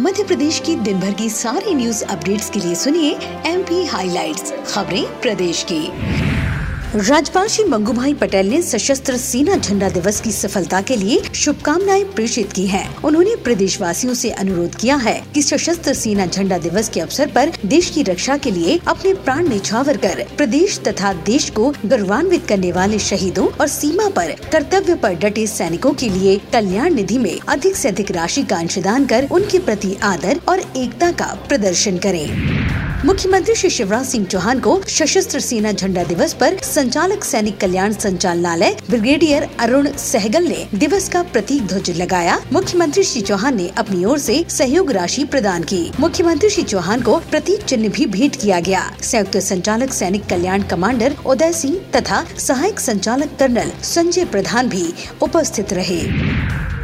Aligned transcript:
मध्य 0.00 0.24
प्रदेश 0.24 0.58
की 0.58 0.74
दिन 0.76 1.00
भर 1.00 1.14
की 1.14 1.28
सारी 1.30 1.74
न्यूज़ 1.74 2.04
अपडेट्स 2.04 2.48
के 2.50 2.60
लिए 2.60 2.74
सुनिए 2.74 3.12
एमपी 3.46 3.84
हाइलाइट्स 3.86 4.52
खबरें 4.66 5.20
प्रदेश 5.20 5.62
की। 5.72 6.29
राज्यपाल 6.94 7.46
श्री 7.46 7.64
मंगू 7.64 7.92
भाई 7.92 8.14
पटेल 8.14 8.48
ने 8.50 8.60
सशस्त्र 8.62 9.16
सेना 9.16 9.56
झंडा 9.56 9.88
दिवस 9.88 10.20
की 10.20 10.30
सफलता 10.32 10.80
के 10.82 10.96
लिए 10.96 11.20
शुभकामनाएँ 11.34 12.04
प्रेषित 12.04 12.52
की 12.52 12.66
हैं। 12.66 13.02
उन्होंने 13.02 13.34
प्रदेशवासियों 13.36 14.14
से 14.14 14.30
अनुरोध 14.34 14.74
किया 14.74 14.96
है 14.96 15.14
कि 15.34 15.42
सशस्त्र 15.42 15.94
सेना 15.94 16.26
झंडा 16.26 16.58
दिवस 16.58 16.88
के 16.88 17.00
अवसर 17.00 17.30
पर 17.34 17.52
देश 17.64 17.90
की 17.90 18.02
रक्षा 18.02 18.36
के 18.36 18.50
लिए 18.50 18.78
अपने 18.88 19.14
प्राण 19.14 19.48
निछावर 19.48 19.96
कर 19.96 20.24
प्रदेश 20.36 20.78
तथा 20.88 21.12
देश 21.22 21.48
को 21.50 21.70
गौरवान्वित 21.86 22.46
करने 22.48 22.72
वाले 22.72 22.98
शहीदों 22.98 23.46
और 23.50 23.68
सीमा 23.68 24.08
पर 24.16 24.34
कर्तव्य 24.52 24.94
पर 24.94 25.14
डटे 25.20 25.46
सैनिकों 25.46 25.94
के 25.94 26.08
लिए 26.08 26.36
कल्याण 26.52 26.94
निधि 26.94 27.18
में 27.18 27.38
अधिक 27.48 27.76
से 27.76 27.88
अधिक 27.88 28.10
राशि 28.10 28.42
का 28.42 28.58
अंशदान 28.58 29.06
कर 29.06 29.28
उनके 29.32 29.58
प्रति 29.60 29.96
आदर 30.04 30.40
और 30.48 30.64
एकता 30.76 31.12
का 31.12 31.34
प्रदर्शन 31.48 31.98
करें 31.98 32.79
मुख्यमंत्री 33.04 33.54
श्री 33.54 33.68
शिवराज 33.70 34.06
सिंह 34.06 34.24
चौहान 34.26 34.58
को 34.60 34.72
सशस्त्र 34.88 35.40
सेना 35.40 35.70
झंडा 35.72 36.02
दिवस 36.04 36.32
पर 36.34 36.56
संचालक 36.62 37.22
सैनिक 37.24 37.56
कल्याण 37.58 37.92
संचालनालय 37.92 38.76
ब्रिगेडियर 38.90 39.46
अरुण 39.60 39.86
सहगल 39.92 40.44
ने 40.44 40.66
दिवस 40.74 41.08
का 41.08 41.22
प्रतीक 41.22 41.66
ध्वज 41.66 41.90
लगाया। 41.90 42.38
मुख्यमंत्री 42.52 43.02
श्री 43.02 43.22
चौहान 43.22 43.56
ने 43.56 43.70
अपनी 43.78 44.04
ओर 44.04 44.18
से 44.18 44.44
सहयोग 44.48 44.92
राशि 44.92 45.24
प्रदान 45.24 45.62
की। 45.62 45.80
मुख्यमंत्री 46.00 46.50
श्री 46.50 46.62
चौहान 46.62 47.02
को 47.02 47.16
प्रतीक 47.30 47.64
चिन्ह 47.64 47.88
भी 47.88 48.06
भेंट 48.08 48.36
किया 48.36 48.60
गया। 48.60 48.82
संयुक्त 49.02 49.38
संचालक 49.38 49.92
सैनिक 49.92 50.26
कल्याण 50.26 50.62
कमांडर 50.62 51.16
उदय 51.26 51.52
सिंह 51.52 51.80
तथा 51.96 52.24
सहायक 52.38 52.80
संचालक 52.80 53.36
कर्नल 53.38 53.72
संजय 53.84 54.24
प्रधान 54.24 54.68
भी 54.68 54.92
उपस्थित 55.22 55.72
रहे। 55.72 56.00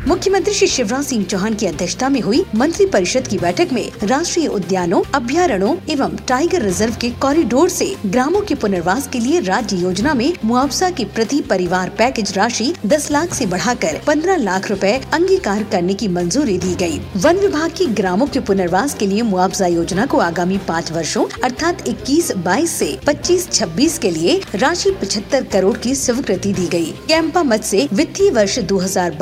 मुख्यमंत्री 0.08 0.52
श्री 0.54 0.66
शिवराज 0.66 1.04
सिंह 1.04 1.24
चौहान 1.24 1.54
की 1.54 1.66
अध्यक्षता 1.66 2.08
में 2.08 2.20
हुई 2.20 2.44
मंत्री 2.54 2.84
परिषद 2.86 3.26
की 3.26 3.38
बैठक 3.38 3.68
में 3.72 3.90
राष्ट्रीय 4.02 4.46
उद्यानों, 4.46 5.02
अभ्यारणों 5.14 5.74
एवं 5.90 6.16
टाइगर 6.28 6.62
रिज़र्व 6.62 6.96
के 7.00 7.10
कॉरिडोर 7.10 7.68
से 7.68 7.96
ग्रामों 8.06 8.40
के 8.40 8.54
पुनर्वास 8.54 9.08
के 9.08 9.20
लिए 9.20 9.40
राज्य 9.40 9.76
योजना 9.76 10.14
में 10.14 10.32
मुआवजा 10.44 10.90
की 10.90 11.04
प्रति 11.04 11.40
परिवार 11.40 11.88
पैकेज 11.88 12.32
राशि 12.38 12.72
10 12.86 13.10
लाख 13.10 13.34
से 13.34 13.46
बढ़ाकर 13.46 14.00
15 14.06 14.38
लाख 14.38 14.70
रुपए 14.70 14.92
अंगीकार 15.12 15.62
करने 15.62 15.94
की 15.94 16.08
मंजूरी 16.08 16.56
दी 16.58 16.74
गई। 16.74 17.00
वन 17.16 17.36
विभाग 17.36 17.70
की 17.70 17.86
ग्रामों 17.86 18.26
के 18.26 18.40
पुनर्वास 18.40 18.94
के 18.94 19.06
लिए 19.06 19.22
मुआवजा 19.22 19.66
योजना 19.66 20.06
को 20.06 20.18
आगामी 20.18 20.58
पाँच 20.58 20.92
वर्षो 20.92 21.28
अर्थात 21.44 21.88
इक्कीस, 21.88 22.32
बाईस 22.36 22.82
ऐसी 22.82 22.98
पच्चीस, 23.06 23.50
छब्बीस 23.52 23.98
के 23.98 24.10
लिए 24.10 24.40
राशि 24.54 24.90
पचहत्तर 24.90 25.44
करोड़ 25.44 25.76
की 25.78 25.94
स्वीकृति 25.94 26.52
दी 26.52 26.66
गई 26.68 26.92
कैंपा 27.08 27.42
मत 27.42 27.60
ऐसी 27.60 27.88
वित्तीय 27.92 28.30
वर्ष 28.30 28.58
दो 28.58 28.78
हज़ार 28.78 29.18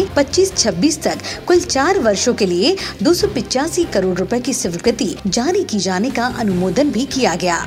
से 0.00 0.14
25-26 0.16 1.02
तक। 1.02 1.18
कुल 1.46 1.60
चार 1.60 1.98
वर्षों 1.98 2.34
के 2.34 2.46
लिए 2.46 2.76
दो 3.02 3.14
करोड़ 3.84 4.18
रुपए 4.18 4.40
की 4.40 4.54
स्वीकृति 4.54 5.16
जारी 5.26 5.64
की 5.64 5.78
जाने 5.78 6.10
का 6.10 6.26
अनुमोदन 6.26 6.90
भी 6.90 7.04
किया 7.04 7.34
गया। 7.34 7.66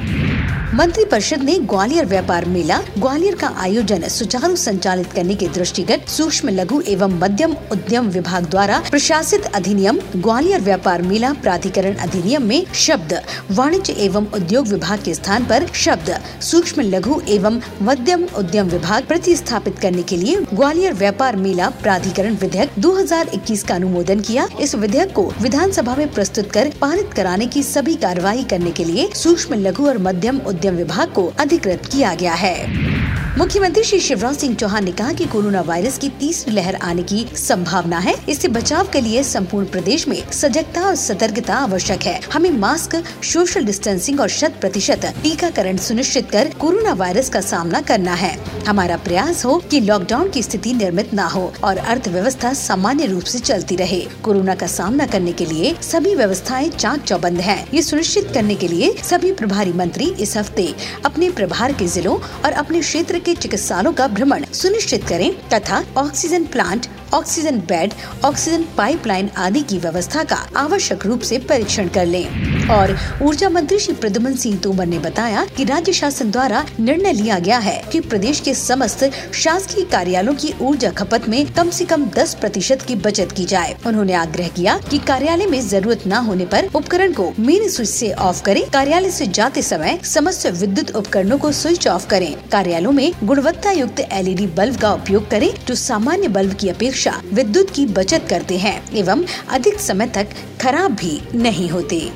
मंत्री 0.74 1.04
परिषद 1.06 1.42
ने 1.42 1.58
ग्वालियर 1.62 2.06
व्यापार 2.06 2.46
मेला, 2.46 2.78
ग्वालियर 2.98 3.36
का 3.36 3.48
आयोजन 3.62 4.08
सुचारू 4.08 4.56
संचालित 4.56 5.12
करने 5.12 5.36
के 5.36 5.48
दृष्टिगत 5.48 6.08
सूक्ष्म 6.10 6.50
लघु 6.50 6.80
एवं 6.88 7.18
मध्यम 7.20 7.54
उद्यम 7.72 8.08
विभाग 8.08 8.46
द्वारा 8.46 8.80
प्रशासित 8.90 9.46
अधिनियम, 9.46 10.00
ग्वालियर 10.16 10.62
व्यापार 10.62 11.02
मेला 11.02 11.32
प्राधिकरण 11.34 11.96
अधिनियम 11.96 12.44
में 12.44 12.66
शब्द, 12.76 13.14
वाणिज्य 13.52 13.94
एवं 13.98 14.26
उद्योग 14.36 14.68
विभाग 14.68 15.04
के 15.06 15.14
स्थान 15.14 15.46
पर 15.46 15.66
शब्द, 15.76 16.10
सूक्ष्म 16.42 16.82
लघु 16.82 17.20
एवं 17.28 17.60
मध्यम 17.82 18.24
उद्यम 18.38 18.70
विभाग 18.70 19.04
प्रतिस्थापित 19.04 19.78
करने 19.80 20.04
के 20.04 20.18
लिए 20.18 20.42
ग्वालियर 20.54 20.94
व्यापार 20.94 21.36
मेला 21.36 21.70
प्राधिकरण 21.84 22.38
विधेयक 22.42 22.80
2021 22.80 23.64
का 23.64 23.76
अनुमोदन 23.76 24.22
किया। 24.22 24.48
इस 24.60 24.76
विधेयक 24.76 25.14
को 25.14 25.30
विधानसभा 25.42 25.96
में 25.96 26.14
प्रस्तुत 26.14 26.52
कर 26.52 26.72
पारित 26.82 27.14
कराने 27.14 27.48
की 27.48 27.64
सभी 27.64 27.96
कार्रवाई 28.00 28.44
करने 28.44 28.72
के 28.72 28.84
लिए 28.84 29.10
सूक्ष्म 29.16 29.62
लघु 29.62 29.88
और 29.88 29.98
मध्यम 30.02 30.38
उद्यम 30.38 30.62
विभाग 30.72 31.14
को 31.14 31.34
अधिकृत 31.40 31.86
किया 31.92 32.14
गया 32.16 32.34
है। 32.34 32.93
मुख्यमंत्री 33.38 33.84
श्री 33.84 34.00
शिवराज 34.00 34.36
सिंह 34.38 34.56
चौहान 34.56 34.84
ने 34.86 34.92
कहा 34.92 35.12
कि 35.14 35.26
कोरोना 35.26 35.62
वायरस 35.62 35.98
की 35.98 36.10
तीसरी 36.10 36.54
लहर 36.54 36.76
आने 36.76 37.04
की 37.04 37.26
संभावना 37.36 38.00
है। 38.00 38.14
इससे 38.30 38.48
बचाव 38.48 38.90
के 38.94 39.00
लिए 39.02 39.24
संपूर्ण 39.24 39.68
प्रदेश 39.68 40.08
में 40.08 40.32
सजगता 40.32 40.82
और 40.82 40.96
सतर्कता 40.96 41.56
आवश्यक 41.56 42.04
है। 42.04 42.20
हमें 42.34 42.50
मास्क, 42.52 42.96
सोशल 43.24 43.66
डिस्टेंसिंग 43.66 44.20
और 44.20 44.30
शत 44.30 44.58
प्रतिशत 44.62 45.06
टीकाकरण 45.24 45.78
सुनिश्चित 45.78 46.30
कर 46.32 46.52
कोरोना 46.60 46.94
वायरस 46.94 47.30
का 47.30 47.42
सामना 47.42 47.82
करना 47.82 48.14
है। 48.14 48.38
हमारा 48.68 48.98
प्रयास 48.98 49.44
हो 49.46 49.58
कि 49.72 49.80
लॉकडाउन 49.80 50.30
की 50.30 50.44
स्थिति 50.44 50.74
निर्मित 50.74 51.14
न 51.14 51.28
हो 51.28 51.52
और 51.64 51.78
अर्थव्यवस्था 51.78 52.54
सामान्य 52.54 53.06
रूप 53.06 53.24
से 53.24 53.40
चलती 53.40 53.76
रहे। 53.76 54.00
कोरोना 54.24 54.56
का 54.56 54.68
सामना 54.68 55.06
करने 55.08 55.32
के 55.32 55.46
लिए 55.46 55.76
सभी 55.82 56.14
व्यवस्थाएँ 56.16 56.70
चाक 56.70 57.04
चौबंद 57.04 57.40
हैं। 57.40 57.68
ये 57.74 57.82
सुनिश्चित 57.82 58.32
करने 58.34 58.56
के 58.56 58.68
लिए 58.68 58.94
सभी 59.04 59.32
प्रभारी 59.34 59.74
मंत्री 59.74 60.14
इस 60.20 60.38
हफ़्ते 60.38 60.74
अपने 61.06 61.32
प्रभार 61.32 61.74
के 61.74 61.88
जिलों 61.88 62.16
और 62.16 62.52
अपने 62.54 62.82
क्षेत्र 62.82 63.22
के 63.24 63.36
चिकित्सालयों 63.36 63.94
का 63.94 64.08
भ्रमण 64.08 64.46
सुनिश्चित 64.54 65.08
करें 65.08 65.32
तथा 65.50 65.84
oxygen 65.98 66.44
plant, 66.46 66.88
oxygen 67.14 67.58
bed, 67.60 67.94
oxygen 68.26 68.64
pipeline 68.78 69.30
आदि 69.38 69.62
की 69.62 69.78
व्यवस्था 69.78 70.24
का 70.24 70.36
आवश्यक 70.58 71.06
रूप 71.06 71.22
से 71.22 71.38
परीक्षण 71.40 71.88
कर 71.88 72.06
लें। 72.06 72.70
और 72.70 72.98
ऊर्जा 73.22 73.50
मंत्री 73.50 73.80
श्री 73.80 73.94
प्रद्युमन 73.94 74.36
सिंह 74.36 74.58
तोमर 74.58 74.86
ने 74.86 75.00
बताया 75.00 75.46
कि 75.58 75.64
राज्य 75.64 75.94
शासन 75.94 76.32
द्वारा 76.32 76.66
निर्णय 76.80 77.14
लिया 77.14 77.40
गया 77.40 77.58
है 77.58 77.82
कि 77.92 78.00
प्रदेश 78.00 78.40
के 78.40 78.54
समस्त 78.54 79.10
शासकीय 79.34 79.86
कार्यालयों 79.86 80.34
की 80.34 80.54
ऊर्जा 80.62 80.90
खपत 80.92 81.30
में 81.30 81.46
कम 81.54 81.70
से 81.70 81.86
कम 81.86 82.06
10 82.10 82.34
प्रतिशत 82.34 82.82
की 82.82 82.96
बचत 82.96 83.32
की 83.32 83.46
जाए। 83.46 83.76
उन्होंने 83.88 84.14
आग्रह 84.14 84.48
किया 84.48 84.78
कि 84.92 84.98
कार्यालय 84.98 85.46
में 85.46 85.60
ज़रूरत 85.68 86.08
न 86.08 86.14
होने 86.14 86.46
पर 86.46 86.70
उपकरण 86.76 87.14
को 87.14 87.32
मेन 87.40 87.70
स्विच 87.70 87.90
से 87.90 88.12
ऑफ़ 88.12 88.44
करें। 88.44 88.64
कार्यालय 88.70 89.12
से 89.12 89.28
जाते 89.28 89.62
समय 89.62 90.00
समस्त 90.04 90.48
विद्युत 90.48 90.96
उपकरणों 90.96 91.38
को 91.38 91.52
स्विच 91.52 91.88
ऑफ़ 91.88 92.08
करें। 92.08 92.34
कार्यालयों 92.50 92.92
में 92.92 93.13
गुणवत्ता 93.24 93.72
युक्त 93.72 94.00
एलईडी 94.00 94.46
बल्ब 94.46 94.76
का 94.76 94.92
उपयोग 94.92 95.24
करें, 95.24 95.50
जो 95.68 95.76
सामान्य 95.76 96.28
बल्ब 96.28 96.54
की 96.60 96.70
अपेक्षा 96.70 97.12
विद्युत 97.34 97.66
की 97.76 97.86
बचत 97.86 98.28
करते 98.30 98.58
हैं, 98.58 98.96
एवं 98.96 99.24
अधिक 99.50 99.80
समय 99.80 100.08
तक 100.08 100.28
खराब 100.62 100.92
भी 100.92 101.22
नहीं 101.34 101.70
होते। 101.70 102.12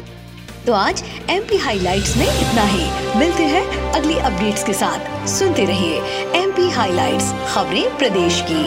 तो 0.68 0.74
आज 0.74 1.04
एम 1.30 1.44
पी 1.44 1.58
हाईलाइट 1.58 2.04
में 2.18 2.28
इतना 2.28 2.64
ही। 2.64 3.18
मिलते 3.20 3.44
हैं 3.44 3.92
अगली 3.94 4.18
अपडेट्स 4.18 4.64
के 4.64 4.74
साथ। 4.74 5.28
सुनते 5.28 5.66
रहिए 5.66 6.00
एम 6.36 6.52
पी 6.52 6.70
हाईलाइट 6.70 7.22
खबरें 7.54 7.98
प्रदेश 7.98 8.44
की। 8.52 8.64